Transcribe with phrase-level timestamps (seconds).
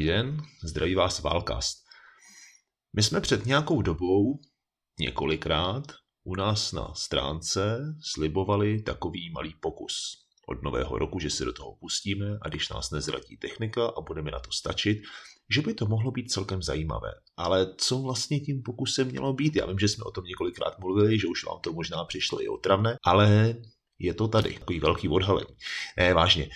[0.00, 1.78] Dobrý den, zdraví vás Válkast.
[2.96, 4.40] My jsme před nějakou dobou
[5.00, 5.82] několikrát
[6.24, 7.78] u nás na stránce
[8.14, 9.92] slibovali takový malý pokus
[10.48, 14.30] od nového roku, že se do toho pustíme a když nás nezradí technika a budeme
[14.30, 15.02] na to stačit,
[15.50, 17.10] že by to mohlo být celkem zajímavé.
[17.36, 19.56] Ale co vlastně tím pokusem mělo být?
[19.56, 22.48] Já vím, že jsme o tom několikrát mluvili, že už vám to možná přišlo i
[22.48, 23.54] otravné, ale
[23.98, 25.56] je to tady, takový velký odhalení.
[25.96, 26.48] Ne, vážně.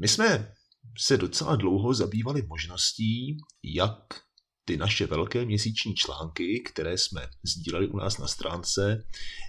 [0.00, 0.54] My jsme
[0.98, 4.22] se docela dlouho zabývali možností, jak
[4.64, 9.06] ty naše velké měsíční články, které jsme sdíleli u nás na stránce,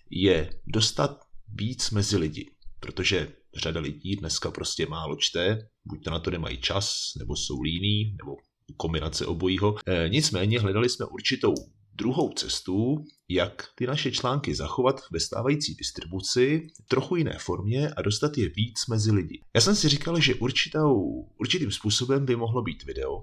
[0.09, 2.51] je dostat víc mezi lidi.
[2.79, 7.61] Protože řada lidí dneska prostě málo čte, buď to na to nemají čas, nebo jsou
[7.61, 8.35] líní, nebo
[8.77, 9.75] kombinace obojího.
[9.87, 11.53] E, nicméně hledali jsme určitou
[11.95, 18.37] druhou cestu, jak ty naše články zachovat ve stávající distribuci trochu jiné formě a dostat
[18.37, 19.41] je víc mezi lidi.
[19.55, 20.95] Já jsem si říkal, že určitou,
[21.39, 23.21] určitým způsobem by mohlo být video,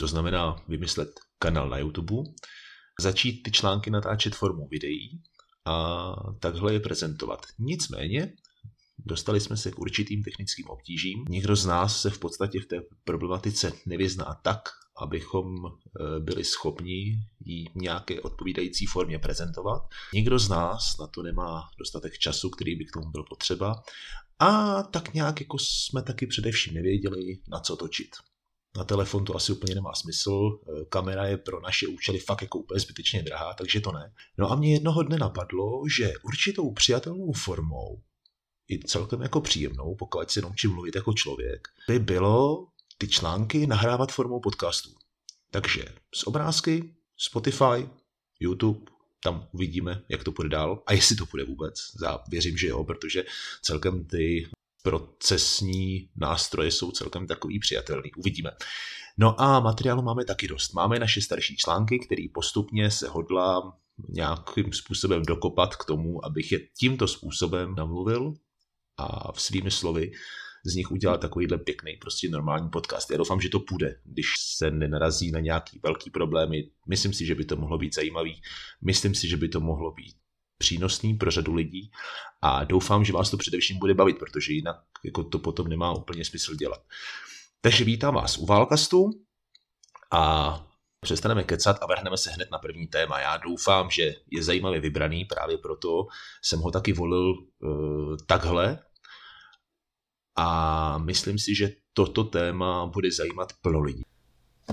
[0.00, 2.30] to znamená vymyslet kanál na YouTube,
[3.00, 5.22] začít ty články natáčet formou videí
[5.64, 7.46] a takhle je prezentovat.
[7.58, 8.32] Nicméně
[9.06, 11.24] Dostali jsme se k určitým technickým obtížím.
[11.28, 14.68] Někdo z nás se v podstatě v té problematice nevyzná tak,
[14.98, 19.82] abychom e, byli schopni ji v nějaké odpovídající formě prezentovat.
[20.14, 23.82] Někdo z nás na to nemá dostatek času, který by k tomu byl potřeba.
[24.38, 28.08] A tak nějak jako jsme taky především nevěděli, na co točit.
[28.76, 32.58] Na telefon to asi úplně nemá smysl, e, kamera je pro naše účely fakt jako
[32.58, 34.12] úplně zbytečně drahá, takže to ne.
[34.38, 38.02] No a mě jednoho dne napadlo, že určitou přijatelnou formou
[38.70, 42.66] i celkem jako příjemnou, pokud si naučím mluvit jako člověk, by bylo
[42.98, 44.90] ty články nahrávat formou podcastů.
[45.50, 47.88] Takže z obrázky, Spotify,
[48.40, 48.80] YouTube,
[49.22, 51.80] tam uvidíme, jak to půjde dál a jestli to půjde vůbec.
[52.02, 53.24] Já věřím, že jo, protože
[53.62, 54.48] celkem ty
[54.82, 58.12] procesní nástroje jsou celkem takový přijatelný.
[58.16, 58.50] Uvidíme.
[59.18, 60.72] No a materiálu máme taky dost.
[60.72, 66.58] Máme naše starší články, který postupně se hodlá nějakým způsobem dokopat k tomu, abych je
[66.78, 68.34] tímto způsobem namluvil
[68.96, 70.12] a v svými slovy
[70.66, 73.10] z nich udělat takovýhle pěkný, prostě normální podcast.
[73.10, 74.26] Já doufám, že to půjde, když
[74.56, 76.70] se nenarazí na nějaký velký problémy.
[76.88, 78.42] Myslím si, že by to mohlo být zajímavý.
[78.84, 80.16] Myslím si, že by to mohlo být
[80.58, 81.90] přínosný pro řadu lidí
[82.42, 86.24] a doufám, že vás to především bude bavit, protože jinak jako to potom nemá úplně
[86.24, 86.80] smysl dělat.
[87.60, 89.10] Takže vítám vás u Válkastu
[90.12, 90.64] a
[91.00, 93.20] přestaneme kecat a vrhneme se hned na první téma.
[93.20, 96.06] Já doufám, že je zajímavě vybraný, právě proto
[96.42, 98.78] jsem ho taky volil uh, takhle,
[100.38, 104.02] a myslím si, že toto téma bude zajímat plno lidí.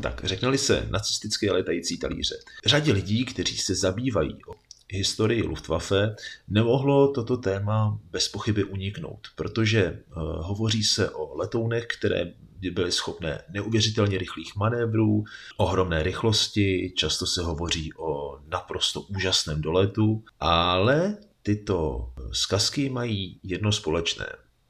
[0.01, 2.35] Tak, řekneli se nacistické letající talíře.
[2.65, 4.53] Řadě lidí, kteří se zabývají o
[4.89, 6.15] historii Luftwaffe,
[6.47, 12.33] nemohlo toto téma bez pochyby uniknout, protože uh, hovoří se o letounech, které
[12.71, 15.23] byly schopné neuvěřitelně rychlých manévrů,
[15.57, 24.25] ohromné rychlosti, často se hovoří o naprosto úžasném doletu, ale tyto zkazky mají jedno společné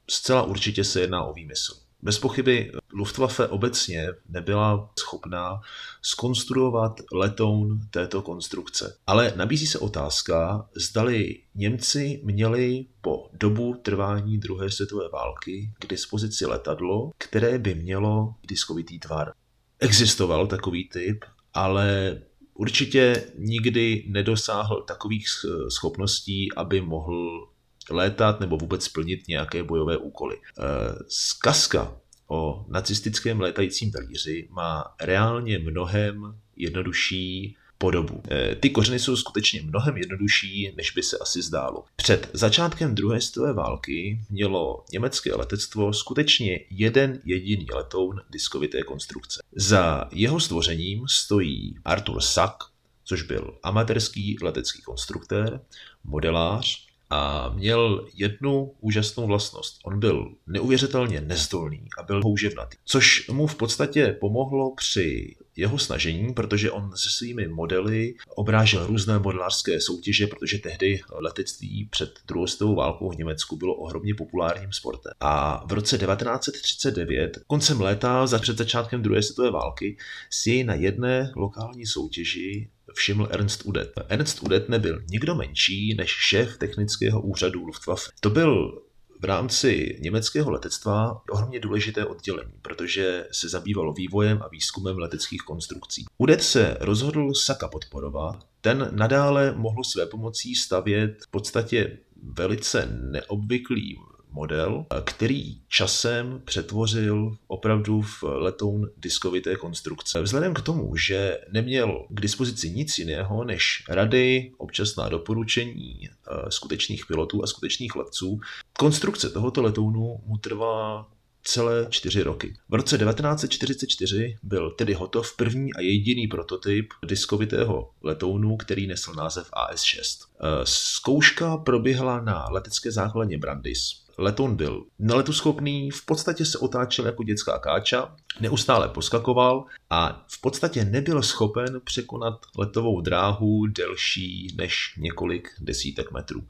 [0.10, 1.86] zcela určitě se jedná o výmysl.
[2.02, 5.62] Bez pochyby Luftwaffe obecně nebyla schopná
[6.02, 8.98] skonstruovat letoun této konstrukce.
[9.08, 16.46] Ale nabízí se otázka, zdali Němci měli po dobu trvání druhé světové války k dispozici
[16.46, 19.34] letadlo, které by mělo diskovitý tvar.
[19.80, 22.18] Existoval takový typ, ale
[22.54, 25.26] určitě nikdy nedosáhl takových
[25.70, 27.48] schopností, aby mohl
[27.90, 30.38] létat nebo vůbec splnit nějaké bojové úkoly.
[30.38, 30.62] Eh,
[31.08, 31.98] zkazka
[32.28, 38.24] o nacistickém létajícím talíři má reálně mnohem jednodušší podobu.
[38.32, 41.84] Eh, ty kořeny jsou skutečně mnohem jednodušší, než by se asi zdálo.
[41.96, 49.42] Před začátkem druhé světové války mělo německé letectvo skutečně jeden jediný letoun diskovité konstrukce.
[49.56, 52.56] Za jeho stvořením stojí Arthur Sack,
[53.04, 55.62] což byl amatérský letecký konstruktér,
[56.04, 59.80] modelář a měl jednu úžasnou vlastnost.
[59.86, 66.34] On byl neuvěřitelně nezdolný a byl houževnatý, což mu v podstatě pomohlo při jeho snažení,
[66.34, 72.76] protože on se svými modely obrážel různé modelářské soutěže, protože tehdy letectví před druhou světovou
[72.76, 75.14] válkou v Německu bylo ohromně populárním sportem.
[75.20, 79.98] A v roce 1939, koncem léta, za před začátkem druhé světové války,
[80.30, 83.94] si na jedné lokální soutěži všiml Ernst Udet.
[84.10, 88.12] Ernst Udet nebyl nikdo menší než šéf technického úřadu Luftwaffe.
[88.20, 88.82] To byl
[89.22, 96.06] v rámci německého letectva ohromně důležité oddělení, protože se zabývalo vývojem a výzkumem leteckých konstrukcí.
[96.18, 103.98] Udet se rozhodl Saka podporovat, ten nadále mohl své pomocí stavět v podstatě velice neobvyklým
[104.36, 110.22] model, který časem přetvořil opravdu v letoun diskovité konstrukce.
[110.22, 116.12] Vzhledem k tomu, že neměl k dispozici nic jiného než rady, občasná doporučení eh,
[116.50, 118.40] skutečných pilotů a skutečných letců,
[118.78, 121.08] konstrukce tohoto letounu mu trvá
[121.46, 122.54] celé čtyři roky.
[122.70, 129.50] V roce 1944 byl tedy hotov první a jediný prototyp diskovitého letounu, který nesl název
[129.54, 130.02] AS-6.
[130.02, 134.05] Eh, zkouška proběhla na letecké základně Brandis.
[134.18, 140.86] Letoun byl neletuschopný, v podstatě se otáčel jako dětská káča, neustále poskakoval a v podstatě
[140.86, 146.44] nebyl schopen překonat letovou dráhu delší než několik desítek metrů.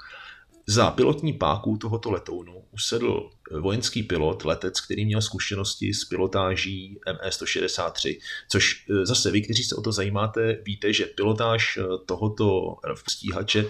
[0.67, 3.29] Za pilotní páku tohoto letounu usedl
[3.59, 8.19] vojenský pilot, letec, který měl zkušenosti s pilotáží ME-163,
[8.49, 12.75] což e, zase vy, kteří se o to zajímáte, víte, že pilotáž e, tohoto
[13.09, 13.65] stíhače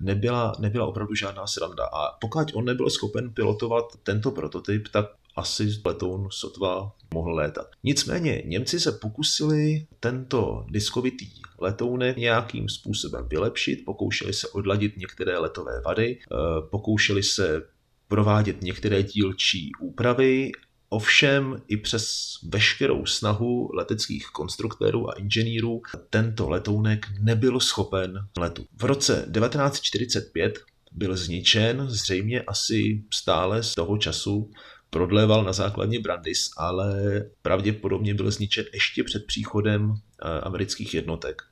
[0.00, 1.84] nebyla, nebyla opravdu žádná sranda.
[1.84, 5.06] A pokud on nebyl schopen pilotovat tento prototyp, tak
[5.36, 7.66] asi letoun sotva mohl létat.
[7.84, 15.80] Nicméně Němci se pokusili tento diskovitý letounek nějakým způsobem vylepšit, pokoušeli se odladit některé letové
[15.80, 16.36] vady, eh,
[16.70, 17.62] pokoušeli se
[18.08, 20.52] provádět některé dílčí úpravy,
[20.92, 28.66] Ovšem i přes veškerou snahu leteckých konstruktérů a inženýrů tento letounek nebyl schopen letu.
[28.76, 30.58] V roce 1945
[30.92, 34.50] byl zničen, zřejmě asi stále z toho času
[34.90, 36.94] prodléval na základně Brandis, ale
[37.42, 41.42] pravděpodobně byl zničen ještě před příchodem eh, amerických jednotek.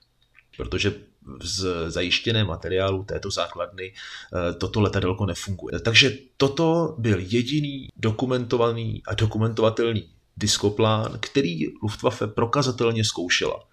[0.57, 0.95] Protože
[1.43, 5.81] z zajištěné materiálu této základny eh, toto letadelko nefunguje.
[5.81, 13.65] Takže toto byl jediný dokumentovaný a dokumentovatelný diskoplán, který Luftwaffe prokazatelně zkoušela.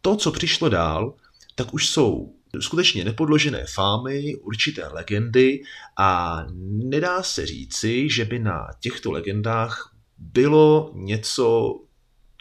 [0.00, 1.14] To, co přišlo dál,
[1.54, 5.62] tak už jsou skutečně nepodložené fámy, určité legendy
[5.98, 11.78] a nedá se říci, že by na těchto legendách bylo něco,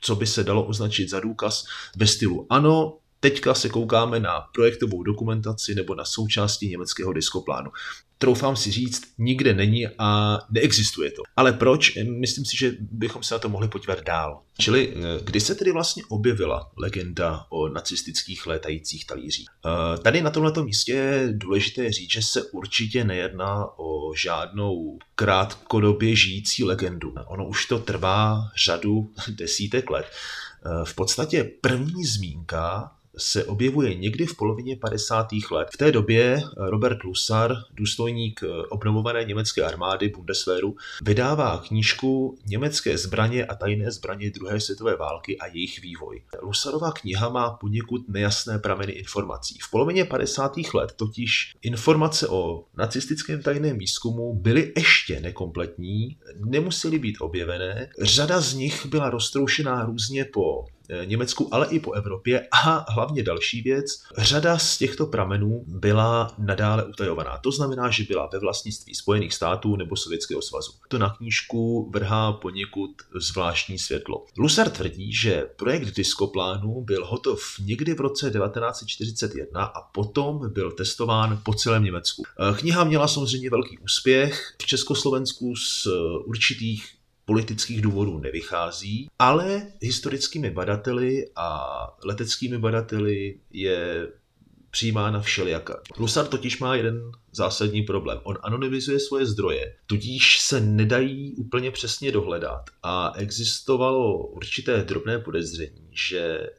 [0.02, 1.66] co by se dalo označit za důkaz
[1.96, 7.72] ve stylu ano, Teďka se koukáme na projektovou dokumentaci nebo na součásti německého diskoplánu
[8.22, 11.24] troufám si říct, nikde není a neexistuje to.
[11.36, 11.96] Ale proč?
[12.20, 14.42] Myslím si, že bychom se na to mohli podívat dál.
[14.58, 19.48] Čili eh, kdy se tedy vlastně objevila legenda o nacistických létajících talířích?
[19.66, 26.16] Eh, tady na tomto místě je důležité říct, že se určitě nejedná o žádnou krátkodobě
[26.16, 27.14] žijící legendu.
[27.28, 30.06] Ono už to trvá řadu desítek let.
[30.06, 35.28] Eh, v podstatě první zmínka se objevuje někdy v polovině 50.
[35.52, 35.68] let.
[35.74, 43.56] V té době Robert Lusar, důstojník obnovované německé armády Bundeswehru, vydává knížku Německé zbraně a
[43.56, 46.22] tajné zbraně druhé světové války a jejich vývoj.
[46.42, 49.58] Lusarová kniha má poněkud nejasné prameny informací.
[49.62, 50.52] V polovině 50.
[50.74, 57.90] let totiž informace o nacistickém tajném výzkumu byly ještě nekompletní, nemusely být objevené.
[58.02, 63.24] Řada z nich byla roztroušená různě po Eh, Německu, ale i po Evropě a hlavně
[63.24, 67.38] další věc, řada z těchto pramenů byla nadále utajovaná.
[67.38, 70.72] To znamená, že byla ve vlastnictví Spojených států nebo Sovětského svazu.
[70.88, 74.26] To na knížku vrhá poněkud zvláštní světlo.
[74.38, 81.42] Lusar tvrdí, že projekt diskoplánu byl hotov někdy v roce 1941 a potom byl testován
[81.44, 82.24] po celém Německu.
[82.26, 84.56] Eh, kniha měla samozřejmě velký úspěch.
[84.62, 85.88] V Československu z
[86.26, 87.01] určitých
[87.32, 94.08] politických důvodů nevychází, ale historickými badateli a leteckými badateli je
[94.72, 95.82] přijímána všelijaka.
[95.98, 98.20] Lusar totiž má jeden zásadní problém.
[98.24, 105.90] On anonymizuje svoje zdroje, tudíž se nedají úplně přesně dohledat a existovalo určité drobné podezření,
[105.92, 106.50] že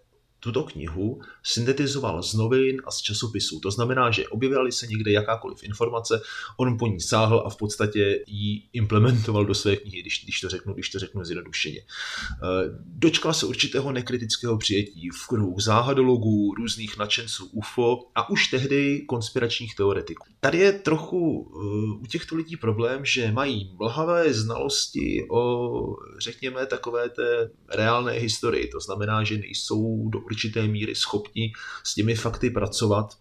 [0.42, 3.60] tuto knihu syntetizoval z novin a z časopisů.
[3.60, 6.22] To znamená, že objevila se někde jakákoliv informace,
[6.56, 10.48] on po ní sáhl a v podstatě ji implementoval do své knihy, když, když, to,
[10.48, 11.80] řeknu, když to řeknu zjednodušeně.
[11.80, 12.46] Eh,
[12.86, 19.74] dočkal se určitého nekritického přijetí v kruhu záhadologů, různých nadšenců UFO a už tehdy konspiračních
[19.74, 20.26] teoretiků.
[20.40, 27.08] Tady je trochu eh, u těchto lidí problém, že mají mlhavé znalosti o, řekněme, takové
[27.08, 28.68] té reálné historii.
[28.68, 31.52] To znamená, že nejsou do určité míry schopni
[31.84, 33.18] s těmi fakty pracovat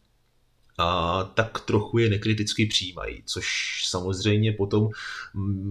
[0.77, 3.45] a tak trochu je nekriticky přijímají, což
[3.89, 4.89] samozřejmě potom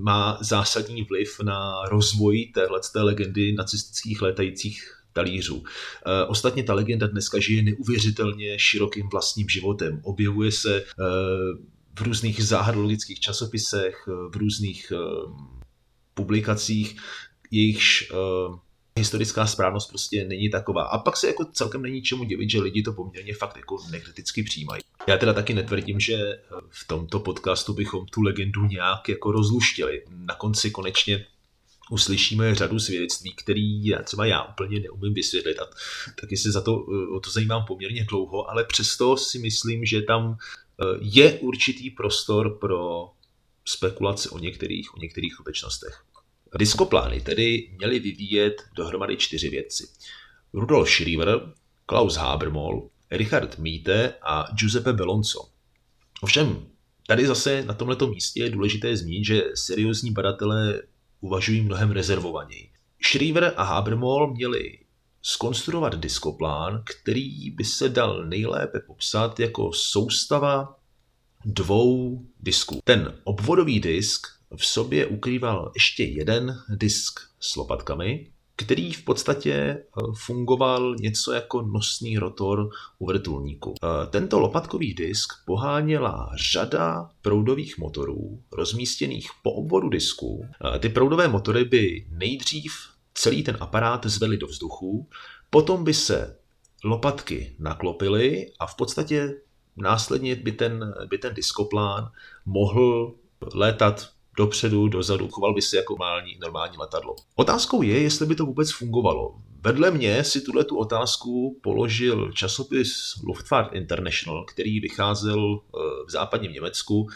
[0.03, 5.63] má zásadní vliv na rozvoj téhle legendy nacistických létajících talířů.
[6.07, 10.01] E, ostatně ta legenda dneska žije neuvěřitelně širokým vlastním životem.
[10.05, 10.85] Objevuje se e,
[11.99, 14.97] v různých záhadologických časopisech, v různých e,
[16.15, 16.97] publikacích,
[17.51, 18.13] jejichž
[18.97, 20.83] historická správnost prostě není taková.
[20.83, 24.43] A pak se jako celkem není čemu divit, že lidi to poměrně fakt jako nekriticky
[24.43, 24.83] přijímají.
[25.07, 30.03] Já teda taky netvrdím, že v tomto podcastu bychom tu legendu nějak jako rozluštili.
[30.09, 31.27] Na konci konečně
[31.91, 35.67] uslyšíme řadu svědectví, který já, třeba já úplně neumím vysvětlit a
[36.21, 36.75] taky se za to,
[37.17, 42.59] o to zajímám poměrně dlouho, ale přesto si myslím, že tam eh, je určitý prostor
[42.59, 43.11] pro
[43.65, 46.05] spekulaci o některých, o některých skutečnostech.
[46.59, 49.89] Diskoplány tedy měly vyvíjet dohromady čtyři vědci.
[50.53, 51.41] Rudolf Schriever,
[51.87, 55.49] Klaus Habermol, Richard Miete a Giuseppe Belonco.
[56.21, 56.67] Ovšem,
[57.07, 60.83] tady zase na tomto místě je důležité zmínit, že seriózní badatelé
[61.21, 62.71] uvažují mnohem rezervovaněji.
[63.03, 64.79] Schriever a Habermol měli
[65.23, 70.77] skonstruovat diskoplán, který by se dal nejlépe popsat jako soustava
[71.45, 72.81] dvou disků.
[72.85, 74.27] Ten obvodový disk
[74.57, 79.83] v sobě ukrýval ještě jeden disk s lopatkami, který v podstatě eh,
[80.15, 83.75] fungoval něco jako nosný rotor u vrtulníku.
[83.83, 90.47] Eh, tento lopatkový disk poháněla řada proudových motorů rozmístěných po obvodu disku.
[90.75, 92.73] Eh, ty proudové motory by nejdřív
[93.15, 95.09] celý ten aparát zvedli do vzduchu,
[95.51, 96.37] potom by se
[96.85, 99.35] lopatky naklopily a v podstatě
[99.77, 102.11] následně by ten, by ten diskoplán
[102.47, 103.15] mohl
[103.55, 107.17] létat dopředu, dozadu, choval by se jako normální, normální letadlo.
[107.35, 109.35] Otázkou je, jestli by to vůbec fungovalo.
[109.63, 116.53] Vedle mě si tuhle tu otázku položil časopis Luftfahrt International, který vycházel eh, v západním
[116.53, 117.09] Německu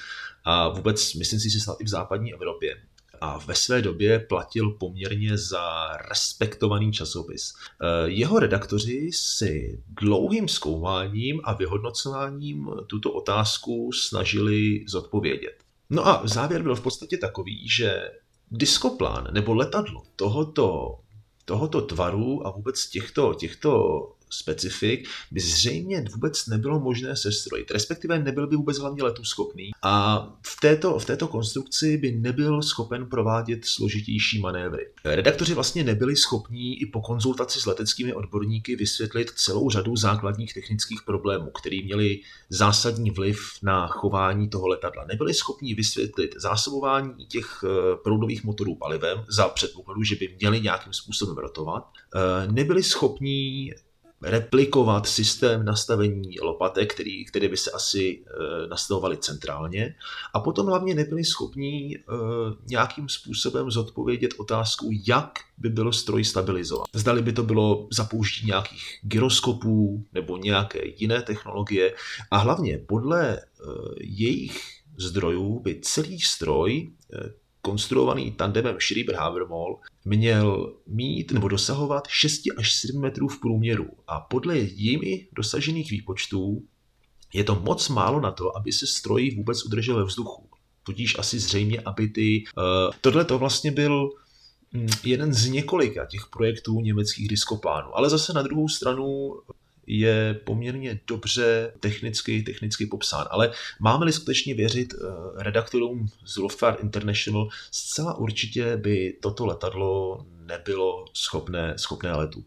[0.45, 2.77] a vůbec, myslím si, že snad i v západní Evropě
[3.21, 7.55] a ve své době platil poměrně za respektovaný časopis.
[7.55, 15.64] Eh, jeho redaktoři si dlouhým zkoumáním a vyhodnocováním tuto otázku snažili zodpovědět.
[15.95, 18.11] No a závěr byl v podstatě takový, že
[18.51, 20.99] diskoplán nebo letadlo tohoto,
[21.45, 24.01] tohoto tvaru a vůbec těchto, těchto
[24.39, 30.27] specifik by zřejmě vůbec nebylo možné sestrojit, respektive nebyl by vůbec hlavně letu schopný a
[30.47, 34.87] v této, v této konstrukci by nebyl schopen provádět složitější manévry.
[35.05, 41.03] Redaktoři vlastně nebyli schopní i po konzultaci s leteckými odborníky vysvětlit celou řadu základních technických
[41.03, 45.05] problémů, které měly zásadní vliv na chování toho letadla.
[45.05, 50.93] Nebyli schopní vysvětlit zásobování těch eh, proudových motorů palivem za předpokladu, že by měli nějakým
[50.93, 51.89] způsobem rotovat.
[52.15, 53.73] Eh, nebyli schopní
[54.25, 59.95] replikovat systém nastavení lopatek, který, které by se asi e, nastavovaly centrálně.
[60.35, 62.01] A potom hlavně nebyli schopní e,
[62.67, 66.87] nějakým způsobem zodpovědět otázku, jak by bylo stroj stabilizovat.
[66.93, 71.95] Zdali by to bylo za použití nějakých gyroskopů nebo nějaké jiné technologie.
[72.31, 73.41] A hlavně podle e,
[74.01, 74.61] jejich
[74.99, 76.91] zdrojů by celý stroj
[77.65, 84.59] konstruovaný tandemem Schreiber-Habermol měl mít nebo dosahovat 6 až 7 metrů v průměru a podle
[84.59, 86.63] jimi dosažených výpočtů
[87.33, 90.49] je to moc málo na to, aby se stroj vůbec udržel ve vzduchu.
[90.83, 92.45] Tudíž asi zřejmě, aby ty...
[92.57, 94.11] Uh, tohle to vlastně byl
[94.73, 97.97] hm, jeden z několika těch projektů německých diskoplánů.
[97.97, 99.35] Ale zase na druhou stranu
[99.87, 103.27] je poměrně dobře technicky, technicky popsán.
[103.31, 105.07] Ale máme-li skutečně věřit eh,
[105.43, 112.45] redaktorům z Luftfahrt International, zcela určitě by toto letadlo nebylo schopné, schopné letu.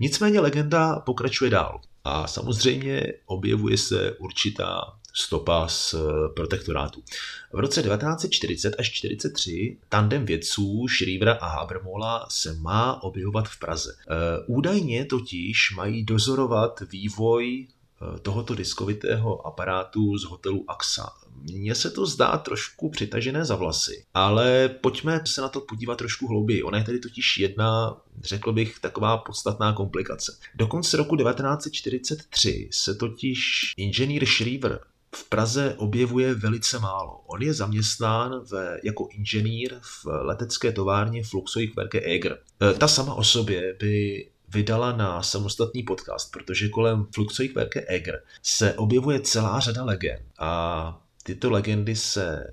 [0.00, 1.80] Nicméně legenda pokračuje dál.
[2.04, 5.98] A samozřejmě objevuje se určitá stopa z eh,
[6.34, 7.02] protektorátu.
[7.52, 13.96] V roce 1940 až 1943 tandem vědců Schrivera a Habermola se má objevovat v Praze.
[14.00, 14.14] Eh,
[14.46, 21.12] údajně totiž mají dozorovat vývoj eh, tohoto diskovitého aparátu z hotelu AXA.
[21.42, 26.26] Mně se to zdá trošku přitažené za vlasy, ale pojďme se na to podívat trošku
[26.28, 26.62] hlouběji.
[26.62, 30.38] Ona je tady totiž jedna, řekl bych, taková podstatná komplikace.
[30.54, 34.80] Do konce roku 1943 se totiž inženýr Schriever
[35.14, 37.20] v Praze objevuje velice málo.
[37.26, 42.38] On je zaměstnán v, jako inženýr v letecké továrně Fluxoik-Werke Eger.
[42.62, 48.74] E, ta sama o sobě by vydala na samostatný podcast, protože kolem Fluxoik-Werke Eger se
[48.74, 52.50] objevuje celá řada legend a tyto legendy se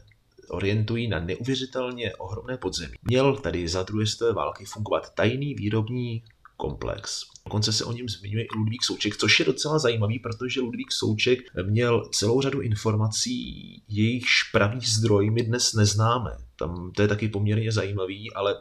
[0.49, 2.93] orientují na neuvěřitelně ohromné podzemí.
[3.03, 6.23] Měl tady za druhé světové války fungovat tajný výrobní
[6.57, 7.23] komplex.
[7.45, 11.39] Dokonce se o něm zmiňuje i Ludvík Souček, což je docela zajímavý, protože Ludvík Souček
[11.63, 16.31] měl celou řadu informací, jejichž pravý zdroj my dnes neznáme.
[16.55, 18.55] Tam to je taky poměrně zajímavý, ale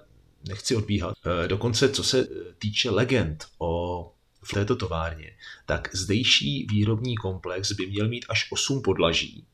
[0.48, 1.14] nechci odbíhat.
[1.44, 4.12] E, dokonce, co se týče legend o
[4.42, 5.30] v této továrně,
[5.66, 9.44] tak zdejší výrobní komplex by měl mít až 8 podlaží.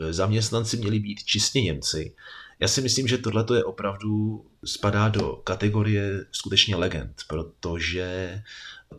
[0.00, 2.14] E, zaměstnanci měli být čistě Němci
[2.60, 8.42] já si myslím, že tohle je opravdu spadá do kategorie skutečně legend, protože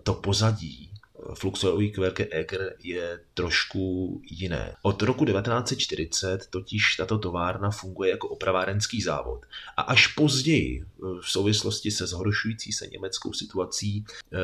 [0.04, 0.92] to pozadí
[1.34, 4.76] fluxový kverke Eger je trošku jiné.
[4.82, 9.46] Od roku 1940 totiž tato továrna funguje jako opravárenský závod
[9.78, 10.86] a až později
[11.22, 14.38] v souvislosti se zhoršující se německou situací eh,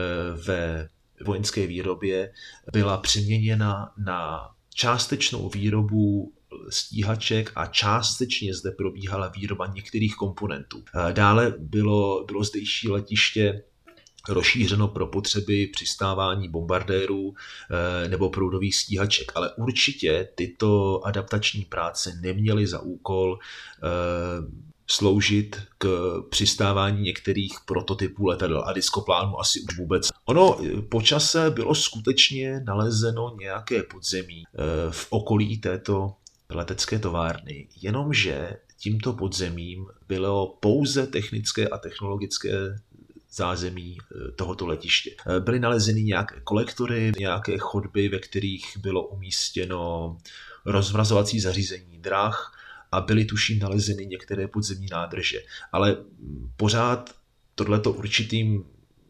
[0.46, 0.90] ve
[1.26, 2.34] vojenské výrobě
[2.72, 6.34] byla přeměněna na částečnou výrobu
[6.70, 10.84] stíhaček a částečně zde probíhala výroba některých komponentů.
[11.12, 13.64] Dále bylo, bylo zdejší letiště
[14.30, 19.32] rozšířeno pro potřeby přistávání bombardérů eh, nebo proudových stíhaček.
[19.36, 23.88] Ale určitě tyto adaptační práce neměly za úkol eh,
[24.88, 25.88] sloužit k
[26.30, 30.10] přistávání některých prototypů letadel a diskoplánů asi už vůbec.
[30.26, 34.44] Ono eh, po čase bylo skutečně nalezeno nějaké podzemí
[34.90, 36.16] v okolí této
[36.50, 42.52] letecké továrny, jenomže tímto podzemím bylo pouze technické a technologické
[43.32, 45.12] zázemí eh, tohoto letiště.
[45.28, 50.18] Eh, byly nalezeny nějaké kolektory, nějaké chodby, ve kterých bylo umístěno
[50.66, 52.54] rozmrazovací zařízení drah
[52.92, 55.44] a byly tuším nalezeny některé podzemní nádrže.
[55.72, 55.98] Ale
[56.58, 57.16] pořád
[57.56, 58.66] tohleto určitým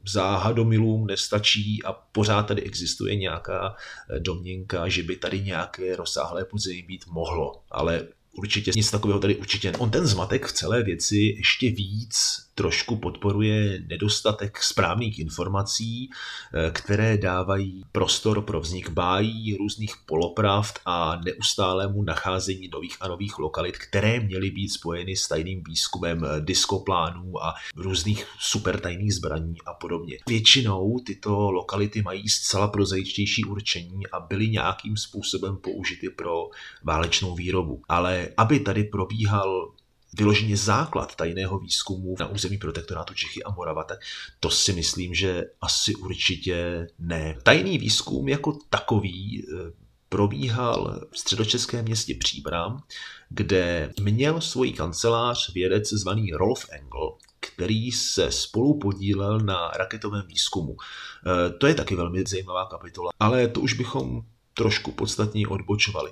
[0.08, 3.76] záhadomilům nestačí a pořád tady existuje nějaká
[4.10, 7.62] eh, domněnka, že by tady nějaké rozsáhlé podzemí být mohlo.
[7.72, 9.72] Ale určitě nic takového tady určitě.
[9.72, 17.18] On ten zmatek v celé věci ještě víc trošku podporuje nedostatek správných informací, eh, které
[17.18, 24.20] dávají prostor pro vznik bájí, různých polopravd a neustálému nacházení nových a nových lokalit, které
[24.20, 30.18] měly být spojeny s tajným výzkumem eh, diskoplánů a různých supertajných zbraní a podobně.
[30.28, 36.50] Většinou tyto lokality mají zcela prozaičtější určení a byly nějakým způsobem použity pro
[36.84, 37.82] válečnou výrobu.
[37.90, 39.72] Ale aby tady probíhal
[40.18, 44.00] vyloženě základ tajného výzkumu na území protektorátu Čechy a Morava, tak
[44.40, 47.38] to si myslím, že asi určitě ne.
[47.44, 49.72] Tajný výzkum jako takový eh,
[50.10, 52.84] probíhal v středočeském městě Příbram,
[53.30, 60.78] kde měl svoji kancelář vědec zvaný Rolf Engel, který se spolu podílel na raketovém výzkumu.
[60.78, 64.22] Eh, to je taky velmi zajímavá kapitola, ale to už bychom
[64.54, 66.12] trošku podstatně odbočovali.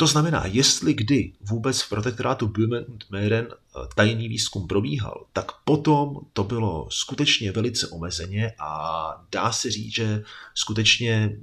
[0.00, 5.52] To znamená, jestli kdy vůbec v protektorátu Böhmen und Mähren eh, tajný výzkum probíhal, tak
[5.64, 10.22] potom to bylo skutečně velice omezeně a dá se říct, že
[10.54, 11.36] skutečně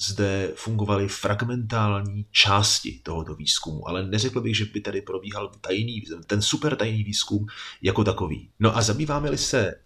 [0.00, 6.42] zde fungovaly fragmentální části tohoto výzkumu, ale neřekl bych, že by tady probíhal tajný, ten
[6.42, 7.46] super tajný výzkum
[7.82, 8.48] jako takový.
[8.60, 9.76] No a zabýváme-li se e,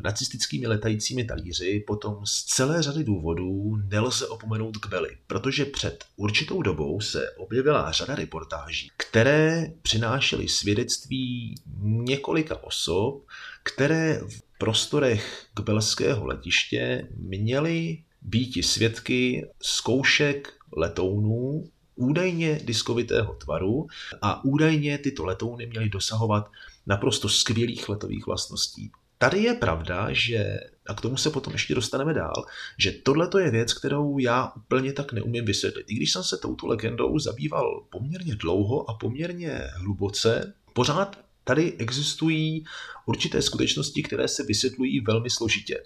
[0.00, 7.00] nacistickými letajícími talíři, potom z celé řady důvodů nelze opomenout Kbely, protože před určitou dobou
[7.00, 13.26] se objevila řada reportáží, které přinášely svědectví několika osob,
[13.62, 21.64] které v prostorech kbelského letiště měly býti svědky zkoušek letounů
[21.96, 23.86] údajně diskovitého tvaru
[24.22, 26.50] a údajně tyto letouny měly dosahovat
[26.86, 28.90] naprosto skvělých letových vlastností.
[29.18, 32.44] Tady je pravda, že, a k tomu se potom ještě dostaneme dál,
[32.78, 35.86] že tohle je věc, kterou já úplně tak neumím vysvětlit.
[35.88, 42.64] I když jsem se touto legendou zabýval poměrně dlouho a poměrně hluboce, pořád tady existují
[43.06, 45.82] určité skutečnosti, které se vysvětlují velmi složitě.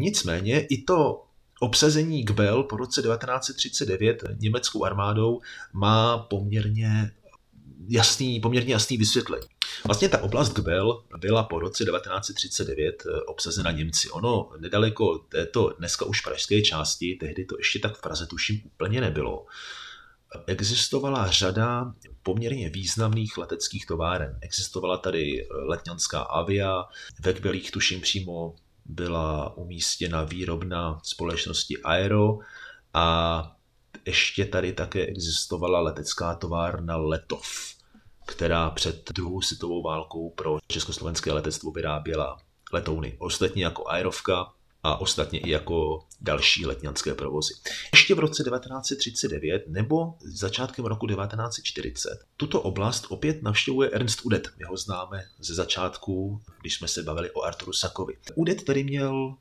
[0.00, 1.24] Nicméně i to
[1.62, 5.40] Obsazení Gbel po roce 1939 německou armádou
[5.72, 7.12] má poměrně
[7.88, 9.46] jasný, poměrně jasný vysvětlení.
[9.86, 14.10] Vlastně ta oblast Gbel byla po roce 1939 eh, obsazena Němci.
[14.10, 19.00] Ono nedaleko této dneska už pražské části, tehdy to ještě tak v Praze tuším úplně
[19.00, 19.46] nebylo,
[20.46, 24.38] existovala řada poměrně významných leteckých továren.
[24.40, 26.84] Existovala tady letňanská avia,
[27.20, 28.54] ve Kbelích tuším přímo
[28.90, 32.38] byla umístěna výrobna společnosti Aero
[32.94, 33.56] a
[34.06, 37.74] ještě tady také existovala letecká továrna Letov,
[38.26, 42.38] která před druhou světovou válkou pro československé letectvo vyráběla
[42.72, 43.16] letouny.
[43.18, 47.54] Ostatně jako Aerovka a ostatně i jako další letňanské provozy.
[47.92, 54.48] Ještě v roce 1939 nebo začátkem roku 1940 tuto oblast opět navštěvuje Ernst Udet.
[54.58, 58.16] My ho známe ze začátku, když jsme se bavili o Arturu Sakovi.
[58.34, 59.36] Udet tady měl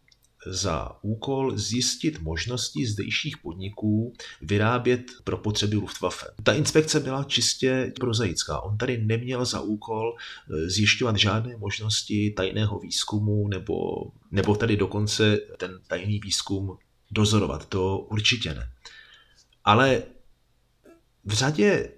[0.46, 6.26] za úkol zjistit možnosti zdejších podniků vyrábět pro potřeby Luftwaffe.
[6.44, 8.60] Ta inspekce byla čistě prozaická.
[8.60, 13.76] On tady neměl za úkol eh, zjišťovat žádné možnosti tajného výzkumu nebo,
[14.32, 16.78] nebo tady dokonce ten tajný výzkum
[17.12, 17.66] dozorovat.
[17.66, 18.72] To určitě ne.
[19.64, 20.04] Ale
[21.26, 21.90] v řadě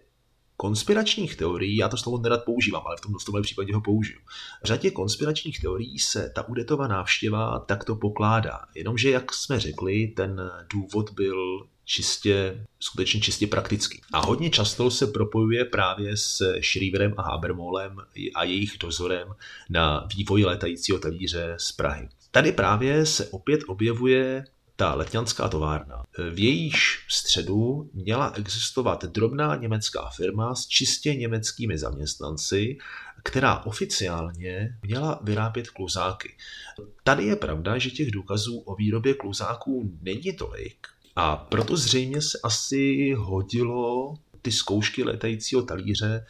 [0.61, 4.19] konspiračních teorií, já to slovo nerad používám, ale v tom dostovém případě ho použiju.
[4.63, 8.59] V řadě konspiračních teorií se ta Udetova návštěva takto pokládá.
[8.75, 14.01] Jenomže, jak jsme řekli, ten důvod byl čistě, skutečně čistě praktický.
[14.13, 17.97] A hodně často se propojuje právě s Schrieverem a Habermolem
[18.35, 19.27] a jejich dozorem
[19.69, 22.09] na vývoj létajícího talíře z Prahy.
[22.31, 24.45] Tady právě se opět objevuje
[24.81, 26.03] ta letňanská továrna.
[26.33, 32.77] V jejíž středu měla existovat drobná německá firma s čistě německými zaměstnanci,
[33.23, 36.35] která oficiálně měla vyrábět kluzáky.
[37.03, 42.39] Tady je pravda, že těch důkazů o výrobě kluzáků není tolik, a proto zřejmě se
[42.43, 46.25] asi hodilo ty zkoušky letajícího talíře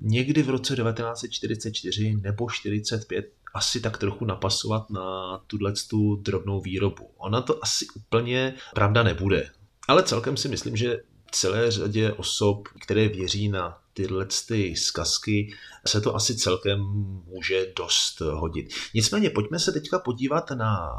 [0.00, 7.10] někdy v roce 1944 nebo 45 asi tak trochu napasovat na tuhle tu drobnou výrobu.
[7.16, 9.50] Ona to asi úplně pravda nebude.
[9.88, 15.54] Ale celkem si myslím, že celé řadě osob, které věří na tyhle ty zkazky,
[15.86, 16.80] se to asi celkem
[17.26, 18.74] může dost hodit.
[18.94, 20.90] Nicméně pojďme se teďka podívat na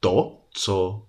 [0.00, 1.02] to, co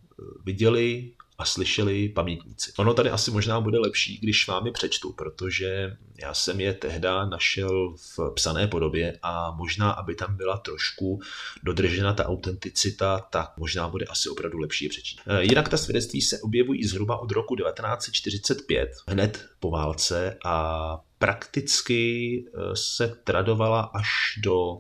[0.46, 1.12] viděli
[1.42, 2.72] a slyšeli pamětníci.
[2.78, 7.26] Ono tady asi možná bude lepší, když vám je přečtu, protože já jsem je tehda
[7.26, 11.22] našel v psané podobě a možná, aby tam byla trošku
[11.64, 15.20] dodržena ta autenticita, tak možná bude asi opravdu lepší přečíst.
[15.28, 22.44] Eh, jinak ta svědectví se objevují zhruba od roku 1945, hned po válce a prakticky
[22.48, 24.08] eh, se tradovala až
[24.44, 24.78] do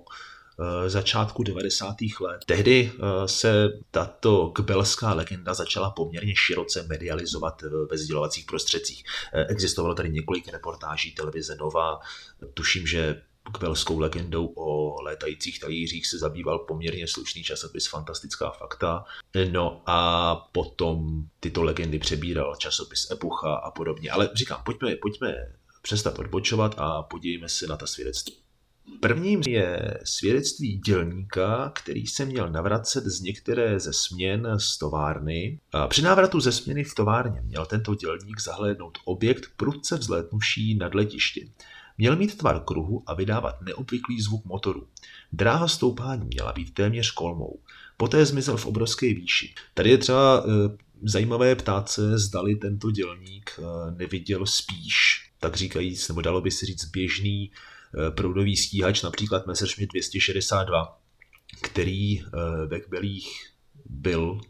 [0.87, 1.95] začátku 90.
[2.21, 2.41] let.
[2.45, 9.03] Tehdy eh, se tato kbelská legenda začala poměrně široce medializovat ve sdělovacích prostředcích.
[9.33, 11.99] Eh, existovalo tady několik reportáží televize Nova,
[12.53, 13.21] tuším, že
[13.57, 19.05] kbelskou legendou o létajících talířích se zabýval poměrně slušný časopis Fantastická fakta.
[19.51, 24.11] No a potom tyto legendy přebíral časopis Epucha a podobně.
[24.11, 25.35] Ale říkám, pojďme, pojďme
[25.81, 28.40] přestat odbočovat a podívejme se na ta svědectví.
[29.01, 35.59] Prvním je svědectví dělníka, který se měl navracet z některé ze směn z továrny.
[35.87, 41.47] Při návratu ze směny v továrně měl tento dělník zahlédnout objekt prudce vzlétnuvší nad letiště.
[41.97, 44.87] Měl mít tvar kruhu a vydávat neobvyklý zvuk motoru.
[45.33, 47.59] Dráha stoupání měla být téměř kolmou.
[47.97, 49.53] Poté zmizel v obrovské výši.
[49.73, 50.49] Tady je třeba e,
[51.03, 56.65] zajímavé ptát se, zdali tento dělník e, neviděl spíš, tak říkajíc, nebo dalo by se
[56.65, 57.51] říct běžný
[58.15, 61.01] proudový stíhač, například Messerschmitt 262,
[61.61, 62.25] který eh,
[62.67, 63.51] ve Kbelích
[63.85, 64.41] byl,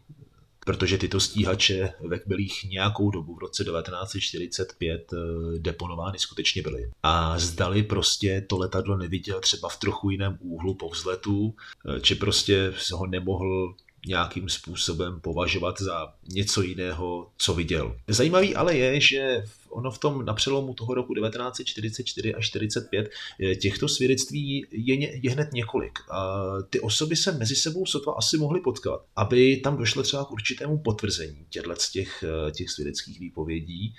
[0.66, 5.16] protože tyto stíhače ve Kbelích nějakou dobu v roce 1945 eh,
[5.58, 6.90] deponovány skutečně byly.
[7.02, 11.54] A zdali prostě to letadlo neviděl třeba v trochu jiném úhlu po vzletu,
[12.00, 13.74] či prostě ho nemohl
[14.06, 17.96] nějakým způsobem považovat za něco jiného, co viděl.
[18.08, 23.10] Zajímavý ale je, že ono v tom na přelomu toho roku 1944 až 45
[23.40, 25.98] eh, těchto svědectví je, je hned několik.
[26.10, 30.30] A ty osoby se mezi sebou sotva asi mohly potkat, aby tam došlo třeba k
[30.30, 33.94] určitému potvrzení těchto těch, eh, těch svědeckých výpovědí,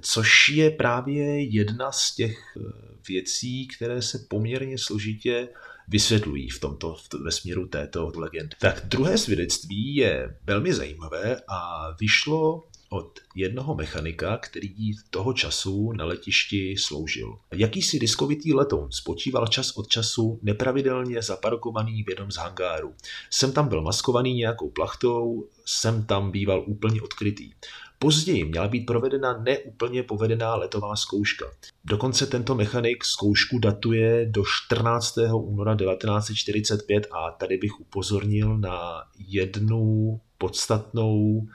[0.00, 2.60] což je právě jedna z těch eh,
[3.08, 5.48] věcí, které se poměrně složitě
[5.88, 8.56] vysvětlují v tomto v ve směru této legendy.
[8.60, 16.04] Tak druhé svědectví je velmi zajímavé a vyšlo od jednoho mechanika, který toho času na
[16.04, 17.38] letišti sloužil.
[17.52, 22.94] Jakýsi diskovitý letoun spočíval čas od času nepravidelně zaparkovaný v jednom z hangáru.
[23.30, 27.52] Sem tam byl maskovaný nějakou plachtou, sem tam býval úplně odkrytý.
[27.98, 31.46] Později měla být provedena neúplně povedená letová zkouška.
[31.84, 35.18] Dokonce tento mechanik zkoušku datuje do 14.
[35.34, 41.46] února 1945 a tady bych upozornil na jednu podstatnou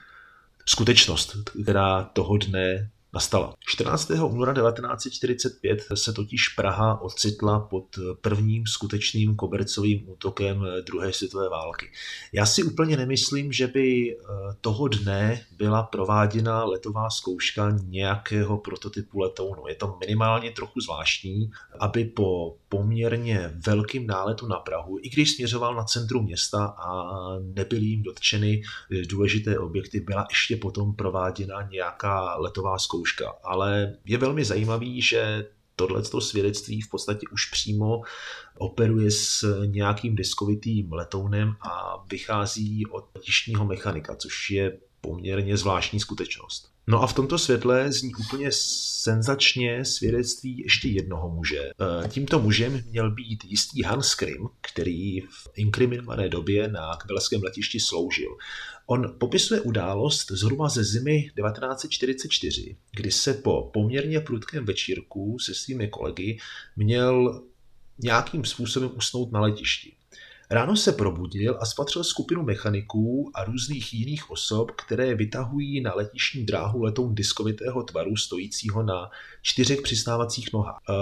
[0.66, 3.54] skutečnost, která toho dne nastala.
[3.66, 4.10] 14.
[4.10, 7.84] února 1945 se totiž Praha ocitla pod
[8.20, 11.90] prvním skutečným kobercovým útokem druhé světové války.
[12.32, 14.24] Já si úplně nemyslím, že by eh,
[14.60, 19.68] toho dne byla prováděna letová zkouška nějakého prototypu letounu.
[19.68, 21.50] Je to minimálně trochu zvláštní,
[21.80, 27.86] aby po poměrně velkým náletu na Prahu, i když směřoval na centrum města a nebyly
[27.86, 28.62] jim dotčeny
[29.08, 33.03] důležité objekty, byla ještě potom prováděna nějaká letová zkouška.
[33.44, 38.00] Ale je velmi zajímavý, že tohleto svědectví v podstatě už přímo
[38.58, 46.74] operuje s nějakým diskovitým letounem a vychází od letištního mechanika, což je poměrně zvláštní skutečnost.
[46.86, 51.60] No a v tomto světle zní úplně senzačně svědectví ještě jednoho muže.
[51.60, 57.80] E, tímto mužem měl být jistý Hans Krim, který v inkriminované době na kbelském letišti
[57.80, 58.30] sloužil.
[58.86, 65.88] On popisuje událost zhruba ze zimy 1944, kdy se po poměrně prudkém večírku se svými
[65.88, 66.38] kolegy
[66.76, 67.42] měl
[67.98, 69.92] nějakým způsobem usnout na letišti.
[70.50, 76.44] Ráno se probudil a spatřil skupinu mechaniků a různých jiných osob, které vytahují na letišní
[76.44, 79.10] dráhu letoun diskovitého tvaru stojícího na
[79.42, 80.80] čtyřech přistávacích nohách.
[80.88, 80.92] E,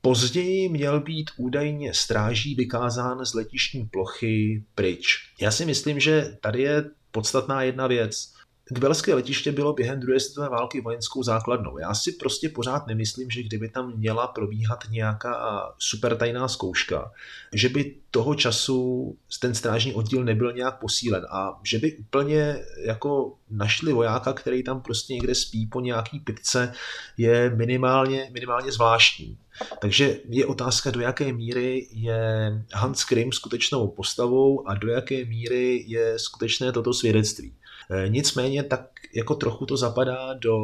[0.00, 5.18] později měl být údajně stráží vykázán z letišní plochy pryč.
[5.40, 8.38] Já si myslím, že tady je podstatná jedna věc.
[8.70, 11.78] Kbelské letiště bylo během druhé světové války vojenskou základnou.
[11.78, 17.12] Já si prostě pořád nemyslím, že kdyby tam měla probíhat nějaká super tajná zkouška,
[17.52, 23.34] že by toho času ten strážní oddíl nebyl nějak posílen a že by úplně jako
[23.50, 26.72] našli vojáka, který tam prostě někde spí po nějaký pitce,
[27.16, 29.38] je minimálně, minimálně zvláštní.
[29.80, 35.84] Takže je otázka, do jaké míry je Hans Krim skutečnou postavou a do jaké míry
[35.86, 37.54] je skutečné toto svědectví.
[37.90, 40.56] E, nicméně tak jako trochu to zapadá do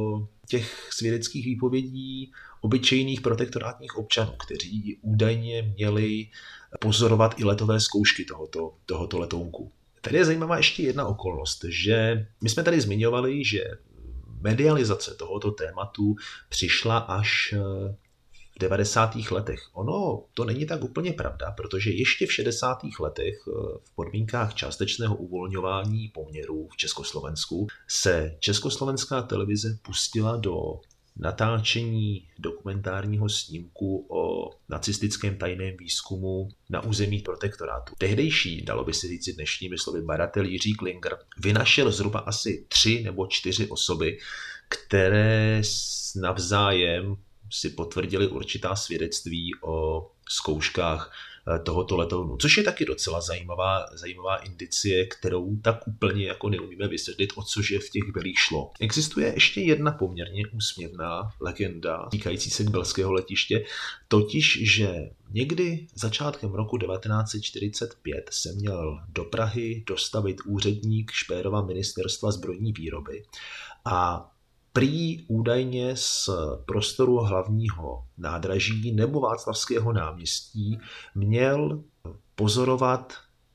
[0.49, 6.27] těch svědeckých výpovědí obyčejných protektorátních občanů, kteří údajně měli
[6.81, 9.73] pozorovat i letové zkoušky tohoto, tohoto letounku.
[10.01, 13.65] Tady je zajímavá ještě jedna okolnost, že my jsme tady zmiňovali, že
[14.41, 16.17] medializace tohoto tématu
[16.49, 17.55] přišla až
[18.57, 19.15] v 90.
[19.31, 19.61] letech.
[19.73, 22.79] Ono to není tak úplně pravda, protože ještě v 60.
[23.01, 23.51] letech eh,
[23.85, 30.81] v podmínkách částečného uvolňování poměrů v Československu se československá televize pustila do
[31.17, 37.95] natáčení dokumentárního snímku o nacistickém tajném výzkumu na území protektorátu.
[37.99, 43.27] Tehdejší, dalo by se říct dnešními slovy, baratel Jiří Klinger vynašel zhruba asi tři nebo
[43.27, 44.19] čtyři osoby,
[44.69, 45.63] které
[46.17, 47.17] navzájem
[47.55, 51.13] si potvrdili určitá svědectví o zkouškách
[51.49, 56.89] eh, tohoto letounu, což je taky docela zajímavá, zajímavá indicie, kterou tak úplně jako neumíme
[56.89, 58.71] vysvětlit, o což je v těch belích šlo.
[58.81, 63.65] Existuje ještě jedna poměrně úsměvná legenda týkající se belského letiště,
[64.09, 72.73] totiž, že někdy začátkem roku 1945 se měl do Prahy dostavit úředník Špérova ministerstva zbrojní
[72.73, 73.25] výroby
[73.85, 74.31] a
[74.75, 76.31] prý údajně z
[76.67, 80.79] prostoru hlavního nádraží nebo Václavského náměstí
[81.15, 81.83] měl
[82.35, 83.13] pozorovat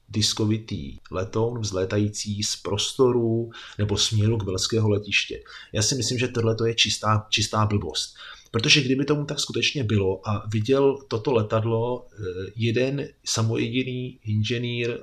[0.09, 5.41] diskovitý letoun vzlétající z prostoru nebo směru k velského letiště.
[5.73, 8.15] Já si myslím, že tohle je čistá, čistá blbost.
[8.51, 12.23] Protože kdyby tomu tak skutečně bylo a viděl toto letadlo eh,
[12.55, 14.99] jeden samojediný inženýr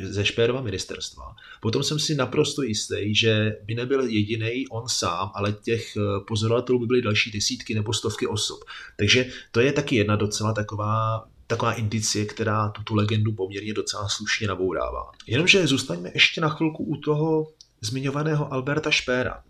[0.00, 1.36] ze Špérova ministerstva.
[1.60, 6.78] Potom jsem si naprosto jistý, že by nebyl jediný on sám, ale těch eh, pozorovatelů
[6.78, 8.64] by byly další desítky nebo stovky osob.
[8.96, 14.48] Takže to je taky jedna docela taková taková indicie, která tuto legendu poměrně docela slušně
[14.48, 15.10] nabourává.
[15.26, 19.42] Jenomže zůstaňme ještě na chvilku u toho zmiňovaného Alberta Špéra.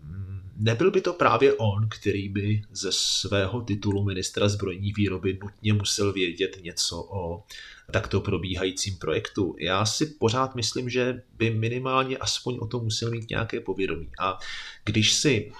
[0.57, 6.13] Nebyl by to právě on, který by ze svého titulu ministra zbrojní výroby nutně musel
[6.13, 7.43] vědět něco o
[7.91, 9.55] takto probíhajícím projektu.
[9.59, 14.09] Já si pořád myslím, že by minimálně aspoň o tom musel mít nějaké povědomí.
[14.19, 14.39] A
[14.85, 15.51] když si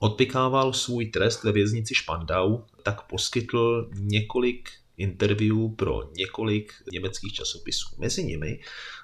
[0.00, 7.88] odpikával svůj trest ve věznici Špandau, tak poskytl několik interview pro několik německých časopisů.
[7.98, 8.60] Mezi nimi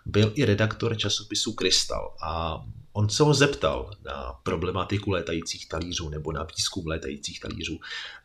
[0.07, 6.33] byl i redaktor časopisu Krystal a On se ho zeptal na problematiku létajících talířů nebo
[6.33, 7.79] na výzkum létajících talířů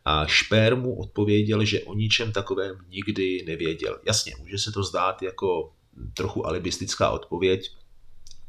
[0.04, 3.98] a Šper mu odpověděl, že o ničem takovém nikdy nevěděl.
[4.06, 5.72] Jasně, může se to zdát jako
[6.14, 7.76] trochu alibistická odpověď,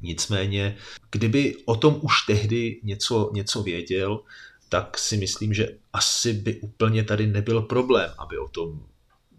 [0.02, 0.78] nicméně,
[1.12, 4.20] kdyby o tom už tehdy něco, něco věděl,
[4.70, 8.86] tak si myslím, že asi by úplně tady nebyl problém, aby o tom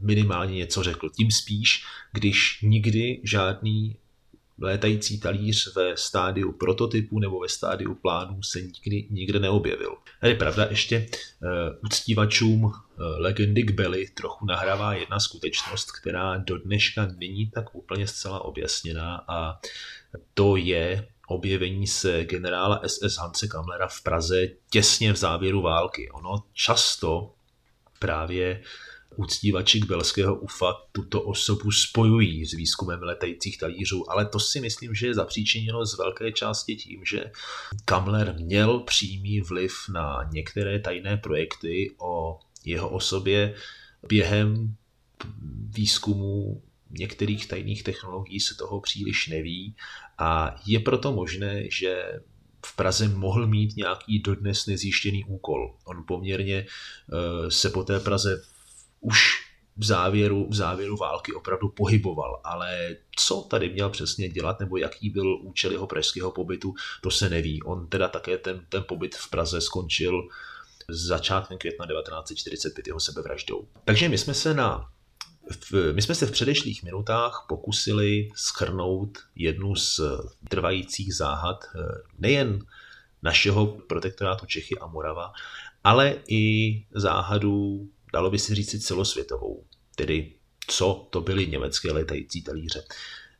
[0.05, 1.11] minimálně něco řekl.
[1.11, 3.97] Tím spíš, když nikdy žádný
[4.59, 9.97] létající talíř ve stádiu prototypu nebo ve stádiu plánů se nikdy nikde neobjevil.
[10.21, 11.49] Tady pravda ještě uh,
[11.85, 18.45] uctívačům uh, legendy Gbely trochu nahrává jedna skutečnost, která do dneška není tak úplně zcela
[18.45, 19.59] objasněná a
[20.35, 26.11] to je objevení se generála SS Hanse Kamlera v Praze těsně v závěru války.
[26.11, 27.35] Ono často
[27.99, 28.63] právě
[29.17, 35.07] uctívači Belského UFA tuto osobu spojují s výzkumem letajících talířů, ale to si myslím, že
[35.07, 37.31] je zapříčiněno z velké části tím, že
[37.85, 43.55] Kamler měl přímý vliv na některé tajné projekty o jeho osobě
[44.09, 44.77] během
[45.69, 49.77] výzkumu některých tajných technologií se toho příliš neví
[50.19, 52.21] a je proto možné, že
[52.67, 55.77] v Praze mohl mít nějaký dodnes nezjištěný úkol.
[55.85, 58.43] On poměrně uh, se po té Praze
[59.05, 59.45] už
[59.77, 65.11] v závěru, v závěru války opravdu pohyboval, ale co tady měl přesně dělat, nebo jaký
[65.11, 67.63] byl účel jeho pražského pobytu, to se neví.
[67.63, 70.29] On teda také ten, ten pobyt v Praze skončil
[70.89, 73.69] začátkem května 1945 jeho sebevraždou.
[73.85, 74.89] Takže my jsme se na
[75.71, 80.01] v, my jsme se v předešlých minutách pokusili schrnout jednu z
[80.49, 81.79] trvajících záhad eh,
[82.19, 82.59] nejen
[83.23, 85.33] našeho protektorátu Čechy a Morava,
[85.85, 89.65] ale i záhadu dalo by se říct celosvětovou,
[89.97, 90.33] tedy
[90.67, 92.85] co to byly německé letající talíře.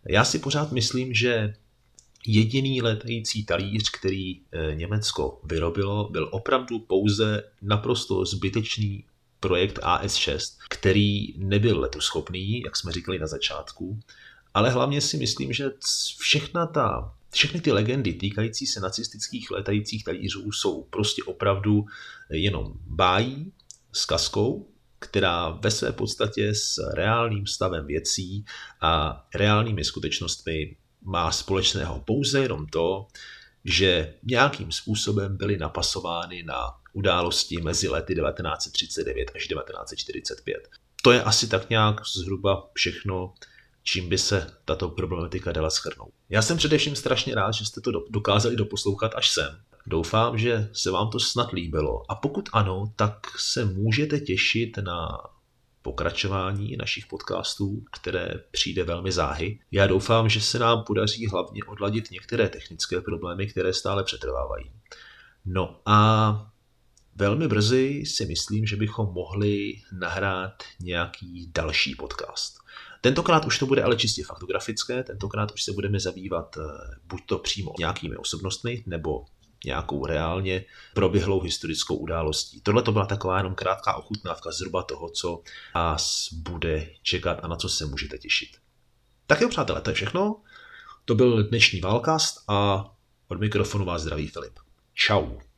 [0.09, 1.55] Já si pořád myslím, že
[2.27, 9.05] jediný letající talíř, který eh, Německo vyrobilo, byl opravdu pouze naprosto zbytečný
[9.41, 14.01] projekt AS-6, který nebyl letuschopný, jak jsme říkali na začátku,
[14.55, 15.71] ale hlavně si myslím, že
[16.19, 21.87] všechna ta, všechny ty legendy týkající se nacistických letajících talířů jsou prostě opravdu
[22.31, 23.53] jenom bájí,
[23.95, 28.45] s kaskou, která ve své podstatě s reálným stavem věcí
[28.81, 33.07] a reálnými skutečnostmi má společného pouze jenom to,
[33.65, 40.69] že nějakým způsobem byly napasovány na události mezi lety 1939 až 1945.
[41.03, 43.35] To je asi tak nějak zhruba všechno,
[43.83, 46.11] čím by se tato problematika dala schrnout.
[46.29, 49.61] Já jsem především strašně rád, že jste to dokázali doposlouchat až sem.
[49.87, 55.09] Doufám, že se vám to snad líbilo a pokud ano, tak se můžete těšit na
[55.83, 59.59] pokračování našich podcastů, které přijde velmi záhy.
[59.71, 64.71] Já doufám, že se nám podaří hlavně odladit některé technické problémy, které stále přetrvávají.
[65.45, 66.51] No a
[67.17, 72.59] velmi brzy si myslím, že bychom mohli nahrát nějaký další podcast.
[73.01, 76.63] Tentokrát už to bude ale čistě faktografické, tentokrát už se budeme zabývat eh,
[77.05, 79.25] buď to přímo nějakými osobnostmi, nebo
[79.65, 82.61] nějakou reálně proběhlou historickou událostí.
[82.61, 85.43] Tohle to byla taková jenom krátká ochutnávka zhruba toho, co
[85.75, 88.49] vás bude čekat a na co se můžete těšit.
[89.27, 90.41] Tak jo, přátelé, to je všechno.
[91.05, 92.91] To byl dnešní Valkast a
[93.29, 94.59] od mikrofonu vás zdraví Filip.
[95.07, 95.54] Ciao.